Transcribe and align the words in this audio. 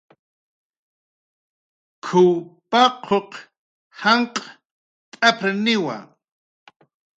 "K""uw 2.05 2.31
paquq 2.71 3.31
janq' 3.99 4.39
t'aprniwa" 5.11 5.97